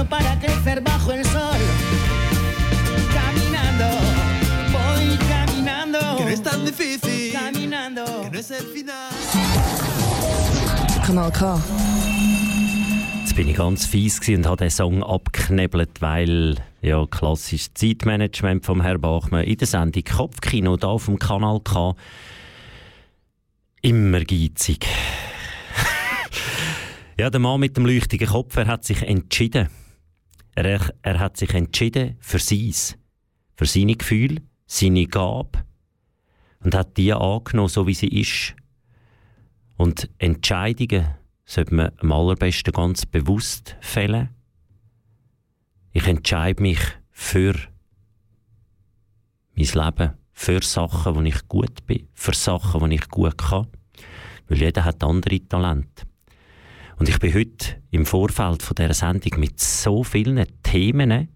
[0.02, 1.58] Espacio para crecer bajo el sol.
[3.12, 3.88] Caminando,
[4.72, 6.16] voy caminando.
[6.16, 7.32] Que no es tan difícil.
[7.32, 8.04] Caminando.
[8.22, 9.10] Que no es el final.
[11.06, 11.60] Kanal K.
[13.20, 18.82] Jetzt bin ich ganz fies und habe den Song abgeknebelt, weil ja klassisches Zeitmanagement vom
[18.82, 21.94] Herrn Bachmann in der Sendung Kopfkino da auf dem Kanal K
[23.80, 24.86] immer geizig.
[27.18, 29.68] ja, der Mann mit dem leuchtigen Kopf, er hat sich entschieden.
[30.54, 32.98] Er, er hat sich entschieden für seins,
[33.54, 35.64] für seine Gefühle, seine Gabe
[36.60, 38.54] und hat die angenommen, so wie sie ist.
[39.76, 41.06] Und Entscheidungen
[41.44, 44.28] sollte man am allerbesten ganz bewusst fällen.
[45.92, 46.80] Ich entscheide mich
[47.10, 47.54] für
[49.54, 53.66] mein Leben, für Sachen, wo ich gut bin, für Sachen, wo ich gut kann.
[54.48, 56.04] Weil jeder hat andere Talente.
[57.02, 61.30] Und ich bin heute im Vorfeld von dieser Sendung mit so vielen Themen,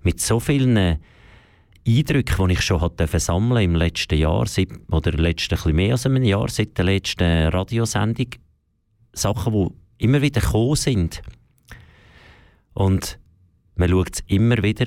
[0.00, 0.78] mit so vielen
[1.86, 6.06] Eindrücken, die ich schon hatte sammeln im letzten Jahr, seit, oder letzten, ein mehr als
[6.06, 8.28] einem Jahr, seit der letzten Radiosendung,
[9.12, 11.20] Sachen, die immer wieder gekommen sind.
[12.72, 13.18] Und
[13.74, 14.86] man schaut es immer wieder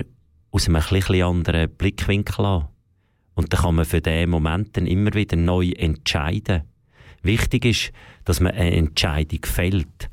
[0.50, 2.68] aus einem etwas anderen Blickwinkel an.
[3.36, 6.64] Und dann kann man für diesen Moment dann immer wieder neu entscheiden.
[7.22, 7.92] Wichtig ist,
[8.24, 10.10] dass man eine Entscheidung fällt.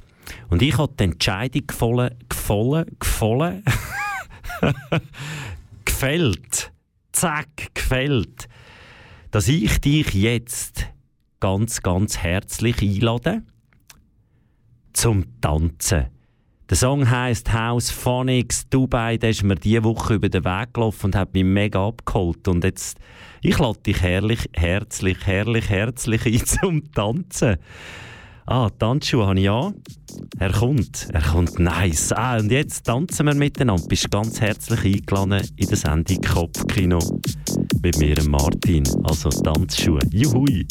[0.52, 3.64] Und ich habe die Entscheidung gefallen, gefallen, gefallen,
[5.86, 6.72] gefällt,
[7.10, 8.50] zack, gefällt,
[9.30, 10.88] dass ich dich jetzt
[11.40, 13.44] ganz, ganz herzlich einlade
[14.92, 16.08] zum Tanzen.
[16.68, 19.16] Der Song heißt House Phonics Dubai.
[19.16, 22.46] Der ist mir diese Woche über den Weg gelaufen und hat mich mega abgeholt.
[22.46, 22.98] Und jetzt,
[23.40, 27.56] ich lade dich herrlich, herzlich, herrlich, herzlich ein zum Tanzen.
[28.54, 29.72] Ah, Tanzschuhe habe ich an.
[30.38, 32.12] Er kommt, er kommt nice.
[32.12, 33.82] Ah, und jetzt tanzen wir miteinander.
[33.88, 36.98] Bist ganz herzlich eingeladen in der Sendung Kopfkino
[37.82, 38.84] mit mir, Martin.
[39.04, 40.00] Also Tanzschuhe.
[40.10, 40.66] Juhui!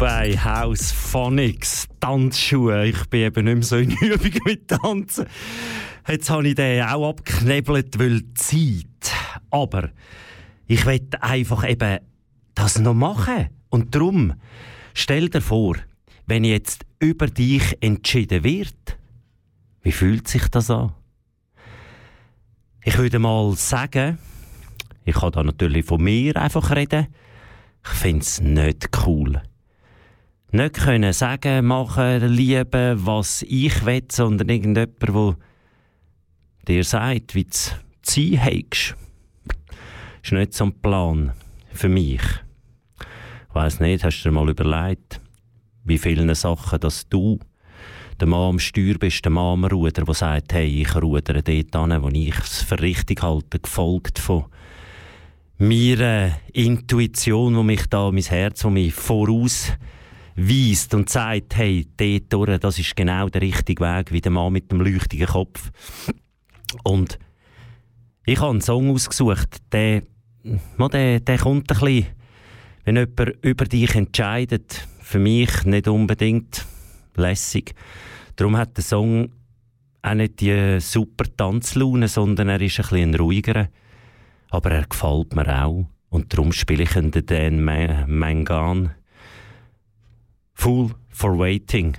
[0.00, 2.86] Dubai House Phonics Tanzschuhe.
[2.86, 5.26] Ich bin eben nicht mehr so in Übung mit Tanzen.
[6.08, 9.12] Jetzt habe ich den auch abgeknebelt, weil Zeit.
[9.50, 9.90] Aber
[10.66, 11.98] ich will einfach eben
[12.54, 13.50] das noch machen.
[13.68, 14.32] Und darum,
[14.94, 15.76] stell dir vor,
[16.26, 18.96] wenn jetzt über dich entschieden wird,
[19.82, 20.94] wie fühlt sich das an?
[22.84, 24.16] Ich würde mal sagen,
[25.04, 27.08] ich kann da natürlich von mir einfach reden,
[27.84, 29.42] ich finde es nicht cool.
[30.52, 35.36] Nicht können sagen, machen, lieben, was ich will, sondern irgendjemand, der
[36.66, 37.50] dir sagt, wie du
[38.02, 38.96] sein hast.
[40.22, 41.32] ist nicht so ein Plan
[41.72, 42.22] für mich.
[43.00, 45.20] Ich weiss nicht, hast du dir mal überlegt,
[45.84, 47.38] wie vielen Sachen, dass du
[48.20, 51.76] der Mann am Steuer bist, der Mann am Ruder, der sagt, hey, ich rudere dort
[51.76, 54.46] an, wo ich es für richtig halte, gefolgt von
[55.58, 58.94] meiner Intuition, wo mich da, mein Herz, wo mich
[60.36, 64.52] vorausweist und sagt, hey, dort durch, das ist genau der richtige Weg, wie der Mann
[64.52, 65.70] mit dem leuchtigen Kopf.
[66.84, 67.18] Und
[68.26, 70.02] ich habe einen Song ausgesucht, der,
[70.44, 72.06] der, der kommt ein bisschen,
[72.84, 76.64] wenn jemand über dich entscheidet, für mich nicht unbedingt
[77.16, 77.74] lässig.
[78.36, 79.32] Darum hat der Song
[80.02, 83.68] auch nicht die super Tanzlaune, sondern er ist ein bisschen ruhiger.
[84.48, 85.86] Aber er gefällt mir auch.
[86.08, 88.94] Und darum spiele ich den Dan Ma- Mangan.
[90.60, 91.96] Fool for Waiting.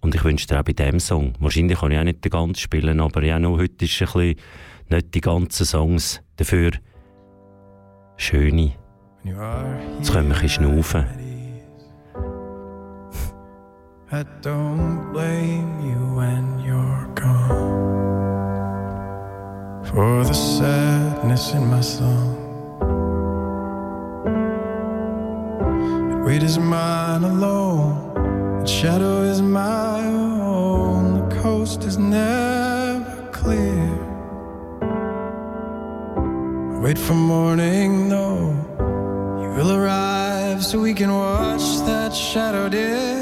[0.00, 1.34] Und ich wünsche dir auch bei diesem Song.
[1.38, 4.34] Wahrscheinlich kann ich auch nicht den ganzen spielen, aber ja, noch heute ist ein bisschen
[4.88, 6.20] nicht die ganzen Songs.
[6.34, 6.72] Dafür
[8.16, 8.72] schöne.
[9.22, 11.04] Jetzt können wir ein bisschen schnaufen.
[14.10, 17.84] I don't blame you when you're gone
[19.84, 22.47] for the sadness in my song.
[26.28, 28.12] Weight is mine alone,
[28.58, 31.02] and shadow is my own.
[31.20, 33.88] The coast is never clear.
[36.82, 38.48] Wait for morning, though.
[39.40, 43.17] You will arrive so we can watch that shadow disappear.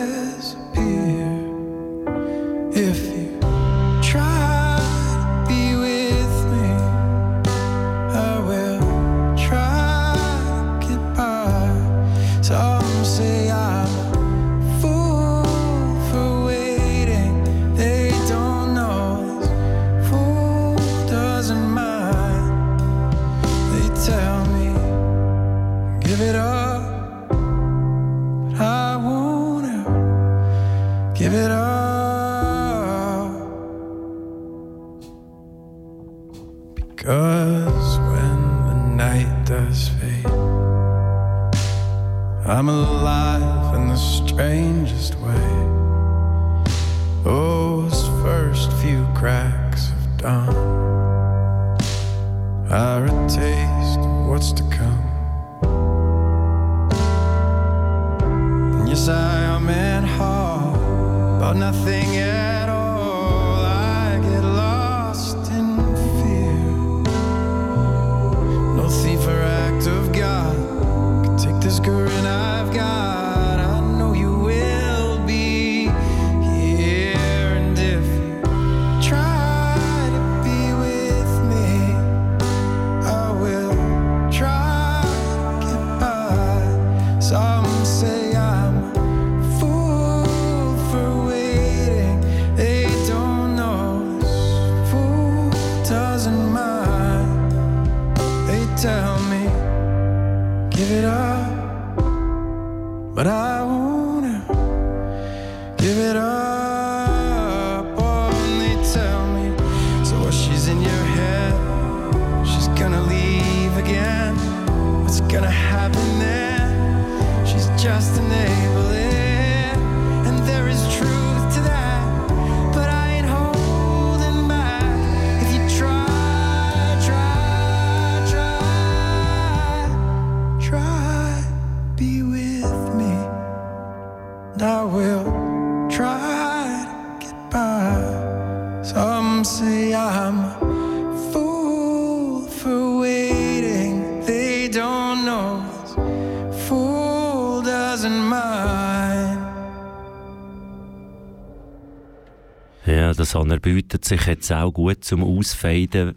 [153.86, 156.16] Bietet sich jetzt auch gut zum Ausfeiden,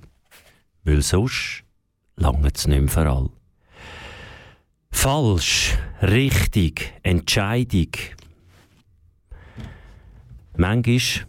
[0.83, 1.63] weil sonst
[2.15, 3.29] lange es nicht mehr für alle.
[4.89, 7.91] Falsch, richtig, Entscheidung.
[10.57, 11.27] Manchmal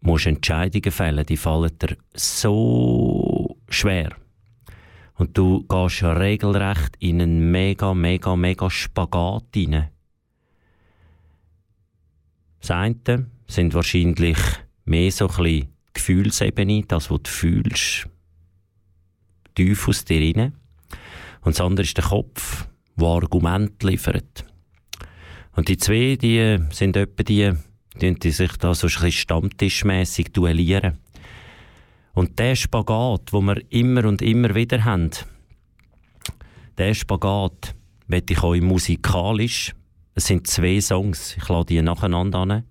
[0.00, 4.14] musst du Entscheidungen fällen, die fallen dir so schwer.
[5.16, 9.88] Und du gehst regelrecht in einen mega, mega, mega Spagat hinein.
[12.60, 14.38] Das eine sind wahrscheinlich
[14.90, 18.08] mehr so ein bisschen Gefühlsebene, das, was du fühlst,
[19.54, 20.54] tief aus dir rein.
[21.42, 22.66] Und das andere ist der Kopf,
[22.96, 24.44] der Argumente liefert.
[25.56, 27.52] Und die zwei, die sind etwa die,
[28.00, 30.98] die, sich da so ein bisschen stammtischmässig duellieren.
[32.12, 35.10] Und der Spagat, wo wir immer und immer wieder haben,
[36.78, 37.74] der Spagat
[38.06, 39.72] möchte ich euch musikalisch,
[40.14, 42.64] es sind zwei Songs, ich lade die nacheinander an.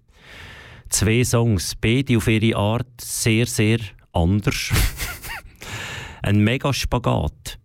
[0.90, 3.80] Zwei Songs, beide auf ihre Art sehr, sehr
[4.12, 4.72] anders.
[6.24, 7.60] Ein mega Spagat.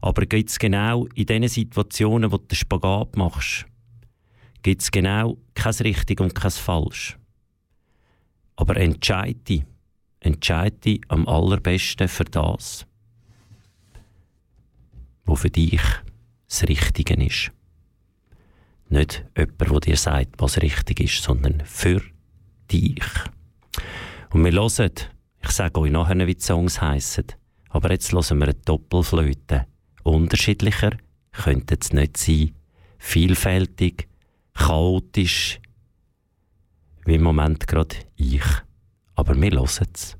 [0.00, 3.66] Aber gibt es genau in den Situationen, wo du den Spagat machst,
[4.62, 7.18] gibt es genau kein richtig und kein falsch.
[8.56, 9.64] Aber entscheide dich.
[10.20, 12.86] Entscheide dich am allerbesten für das,
[15.24, 15.80] was für dich
[16.46, 17.52] das Richtige ist.
[18.90, 22.02] Nicht jemand, der dir sagt, was richtig ist, sondern für
[22.70, 23.04] dich.
[24.32, 24.92] Und wir hören,
[25.42, 27.26] ich sage euch nachher, wie die Songs heissen,
[27.68, 29.66] aber jetzt hören wir eine Doppelflöte.
[30.02, 30.92] Unterschiedlicher
[31.32, 32.54] könnte es nicht sein.
[32.98, 34.08] Vielfältig,
[34.54, 35.60] chaotisch,
[37.04, 38.44] wie im Moment gerade ich.
[39.14, 40.19] Aber wir hören es.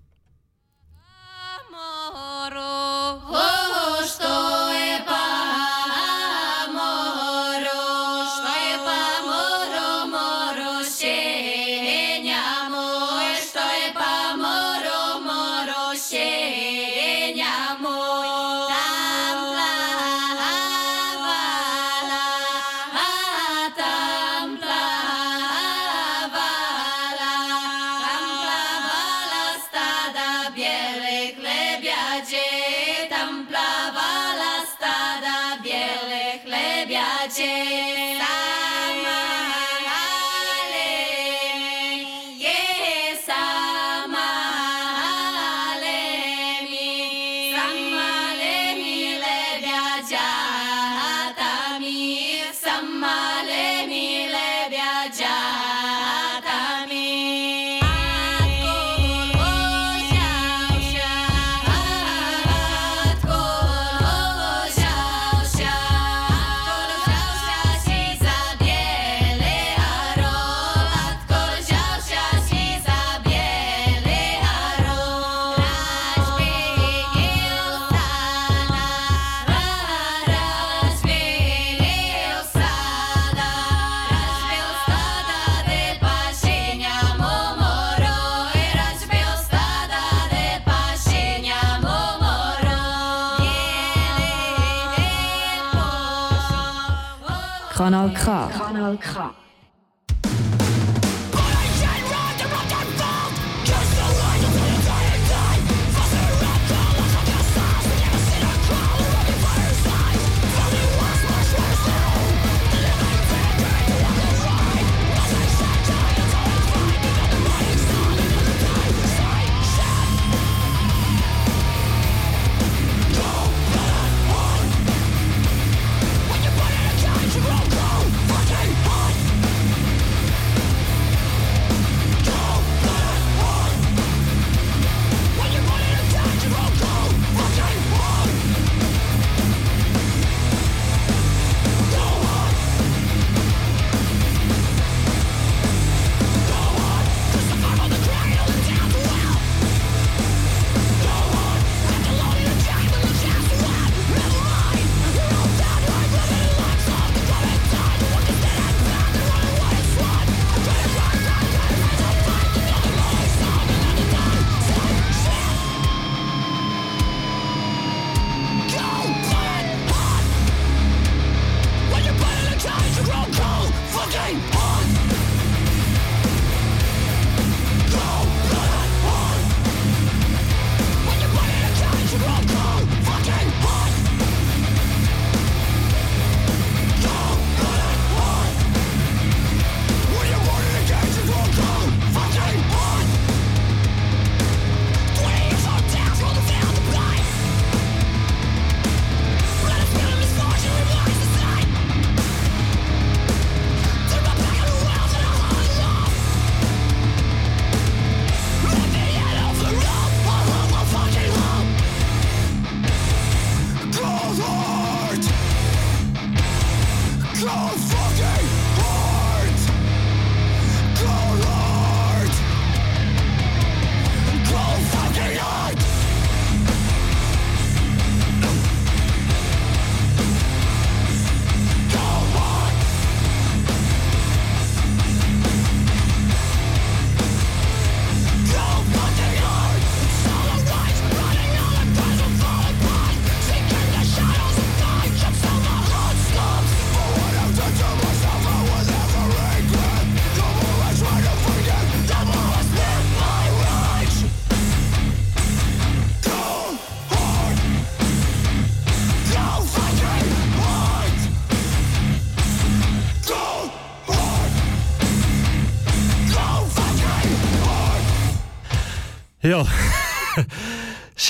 [97.91, 98.25] Kanal K.
[98.55, 99.30] Kanal K.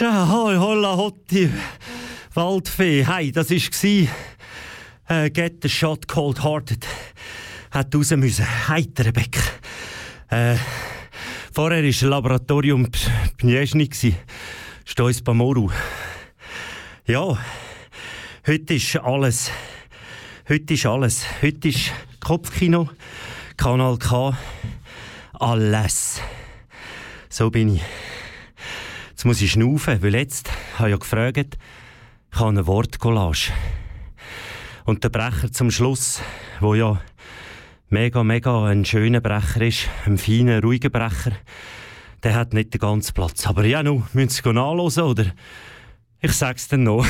[0.00, 1.50] Schau, hoi, holla, hotti,
[2.32, 3.04] Waldfee.
[3.04, 4.08] Hey, das war
[5.08, 6.86] äh, Get the Shot Cold Hearted.
[7.70, 8.46] Hat raus müssen.
[8.68, 9.42] Heiter, Rebecca.
[10.30, 10.56] Äh,
[11.52, 12.88] vorher war Laboratorium
[13.36, 13.90] Pniesny.
[14.86, 15.68] Stois Pamoru.
[17.06, 17.36] Ja,
[18.46, 19.50] heute ist alles.
[20.48, 21.26] Heute ist alles.
[21.42, 22.88] Heute ist Kopfkino,
[23.58, 24.34] Kanal K.
[25.34, 26.22] Alles.
[27.28, 28.09] So bin ich.
[29.20, 31.58] Jetzt muss ich schnaufen, weil jetzt habe ich ja gefragt,
[32.32, 33.52] ich habe eine Wortcollage.
[34.86, 36.22] Und der Brecher zum Schluss,
[36.58, 36.98] wo ja
[37.90, 41.32] mega, mega ein schöner Brecher ist, ein feiner, ruhiger Brecher,
[42.22, 43.46] der hat nicht den ganzen Platz.
[43.46, 45.26] Aber ja, nu, müssen Sie nachhören, oder?
[46.22, 47.04] Ich sag's dann noch.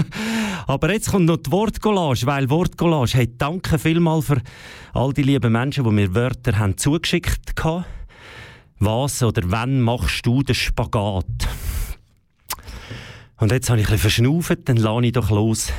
[0.66, 4.40] Aber jetzt kommt noch die Wortcollage, weil Wortcollage, hey, danke vielmals für
[4.94, 7.84] all die lieben Menschen, die mir Wörter haben zugeschickt haben.
[8.78, 11.26] Was oder wann machst du den Spagat?
[13.36, 15.72] Und jetzt habe ich ein bisschen verschnauft, dann lade ich doch los.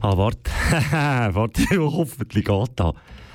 [0.00, 0.50] Ah, warte.
[1.34, 2.92] warte, hoffentlich geht da.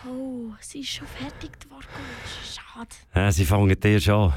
[0.07, 2.37] Oh, sie ist schon fertig, Wortcollage.
[2.53, 2.95] Schade.
[3.15, 4.33] Ja, sie fangen erst an.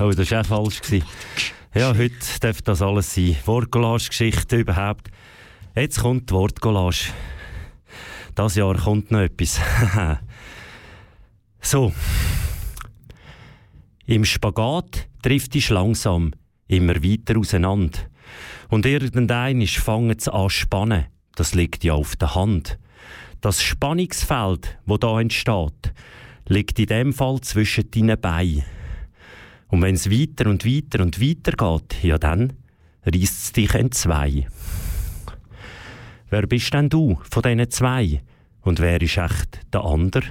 [0.00, 0.80] Oh, das war auch falsch.
[1.74, 3.36] Ja, heute darf das alles sein.
[3.44, 5.10] Wortcollage-Geschichte überhaupt.
[5.74, 7.12] Jetzt kommt die Wortcollage.
[8.34, 9.60] Das Jahr kommt noch etwas.
[11.60, 11.92] so.
[14.08, 16.32] Im Spagat trifft dich langsam
[16.68, 17.98] immer weiter auseinander.
[18.68, 21.06] Und irgendein fangen sie an zu spannen.
[21.34, 22.78] Das liegt ja auf der Hand.
[23.40, 25.92] Das Spannungsfeld, wo da entsteht,
[26.46, 28.62] liegt in dem Fall zwischen deinen Beinen.
[29.68, 32.52] Und wenn es weiter und weiter und weiter geht, ja dann
[33.04, 34.46] reißt es dich in zwei.
[36.30, 38.22] Wer bist denn du von diesen zwei?
[38.60, 40.26] Und wer ist echt der andere?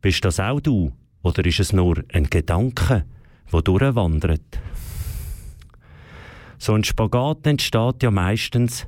[0.00, 0.92] Bist das auch du?
[1.22, 3.04] Oder ist es nur ein Gedanke,
[3.50, 4.60] wo durchwandert?
[6.58, 8.86] So ein Spagat entsteht ja meistens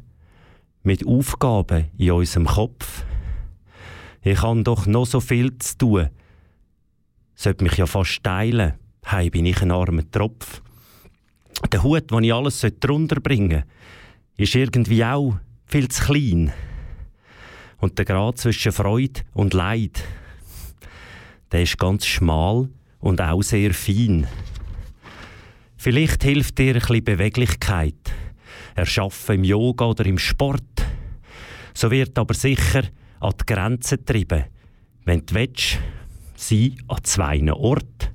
[0.82, 3.04] mit Aufgaben in unserem Kopf.
[4.22, 6.10] Ich habe doch noch so viel zu tun.
[7.34, 8.74] Sollte mich ja fast teilen.
[9.06, 10.62] Hei bin ich ein armer Tropf.
[11.72, 13.66] Der Hut, den ich alles drunter bringen sollte,
[14.36, 16.52] ist irgendwie auch viel zu klein.
[17.78, 20.02] Und der Grad zwischen Freude und Leid,
[21.54, 24.26] der ist ganz schmal und auch sehr fein.
[25.76, 27.94] Vielleicht hilft dir ein bisschen Beweglichkeit.
[28.74, 30.64] Erschaffen im Yoga oder im Sport.
[31.72, 32.82] So wird aber sicher
[33.20, 34.46] an die Grenzen getrieben.
[35.04, 35.78] Wenn du willst,
[36.34, 38.08] sei an zwei Orten.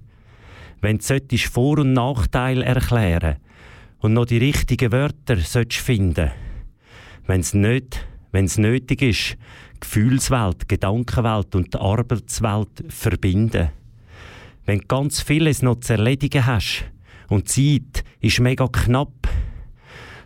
[0.81, 3.37] Wenn du solltest Vor- und Nachteile erklären
[3.99, 6.31] und noch die richtigen Wörter solltest finden.
[7.25, 9.37] Wenn es nicht, wenn es nötig ist,
[9.79, 13.69] Gefühlswelt, Gedankenwelt und Arbeitswelt verbinden.
[14.65, 16.85] Wenn du ganz vieles noch zu erledigen hast
[17.27, 19.27] und die Zeit ist mega knapp,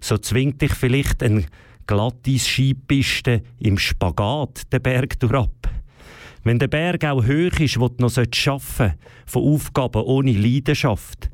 [0.02, 1.46] so zwingt dich vielleicht ein
[1.88, 5.70] glattes Skipiste im Spagat den Berg durchab.
[6.44, 11.30] Wenn der Berg auch hoch ist, wo du noch arbeiten von Aufgaben ohne Leidenschaft.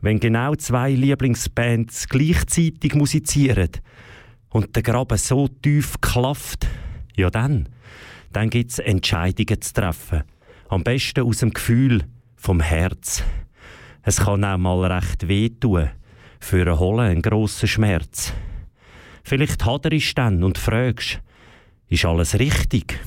[0.00, 3.70] Wenn genau zwei Lieblingsbands gleichzeitig musizieren
[4.50, 6.66] und der Graben so tief klafft,
[7.16, 7.68] ja dann,
[8.32, 10.24] dann gibt es Entscheidungen zu treffen.
[10.68, 12.04] Am besten aus dem Gefühl,
[12.36, 13.22] vom Herz.
[14.02, 15.90] Es kann auch mal recht wehtun,
[16.38, 18.32] für einen Holen einen grossen Schmerz.
[19.22, 21.20] Vielleicht haderst du dann und fragst,
[21.88, 22.98] ist alles richtig?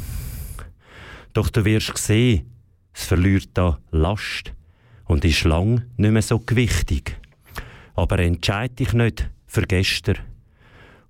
[1.34, 2.52] Doch du wirst sehen,
[2.94, 4.54] es verliert da Last
[5.06, 7.18] und ist lang nicht mehr so gewichtig.
[7.96, 10.18] Aber entscheid dich nicht für gestern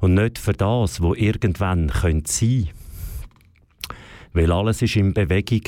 [0.03, 2.69] und nicht für das, wo irgendwann könnte sein.
[4.33, 5.61] Weil alles ist in Bewegung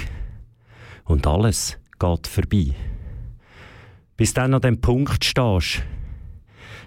[1.05, 2.75] und alles geht vorbei.
[4.17, 5.83] Bis dann an dem Punkt stehst,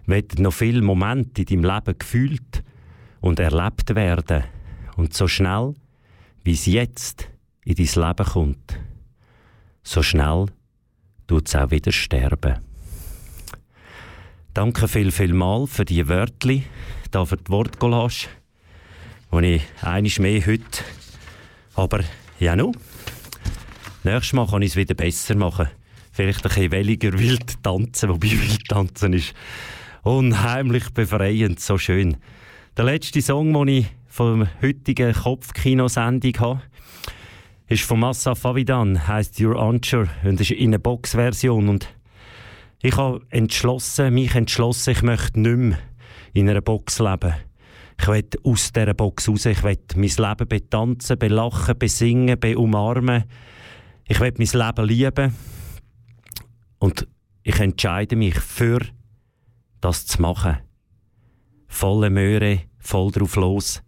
[0.05, 2.62] wird noch viel Momente in deinem Leben gefühlt
[3.22, 4.44] und erlebt werden
[4.96, 5.74] und so schnell,
[6.44, 7.30] wie es jetzt
[7.64, 8.78] in dein Leben kommt,
[9.82, 10.49] so schnell
[11.26, 12.59] tut es auch wieder sterben.
[14.53, 16.64] Danke viel, viel mal für die Wörtli,
[17.11, 18.28] da für die Wortcollage,
[19.32, 20.84] die ich einiges mehr heute,
[21.74, 22.00] aber
[22.38, 22.72] ja nu,
[24.04, 25.68] nächstes Mal kann ich es wieder besser machen.
[26.12, 29.34] Vielleicht ein bisschen weniger wild tanzen, wobei wild tanzen ist
[30.02, 32.16] unheimlich befreiend, so schön.
[32.76, 36.62] Der letzte Song, den ich vom heutigen Kopfkinosendung habe,
[37.68, 41.88] ist von Massa Favidan, heißt Your Answer und ist in einer Boxversion und
[42.80, 45.78] ich habe entschlossen, mich entschlossen, ich möchte nicht mehr
[46.32, 47.34] in einer Box leben.
[48.00, 53.24] Ich will aus dieser Box raus, ich will mein Leben betanzen, belachen, besingen, beumarmen.
[54.06, 55.34] Ich will mein Leben lieben
[56.78, 57.06] und
[57.42, 58.80] ich entscheide mich für
[59.80, 60.58] das zu machen.
[61.66, 63.82] Volle Möhre, voll drauf los.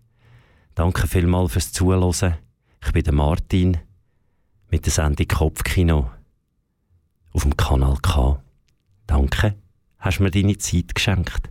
[0.75, 2.37] Danke vielmals fürs Zuhören.
[2.85, 3.79] Ich bin der Martin
[4.71, 6.11] mit der Sendung Kopfkino
[7.33, 8.43] auf dem Kanal K.
[9.07, 9.57] Danke,
[9.99, 11.51] hast mir deine Zeit geschenkt.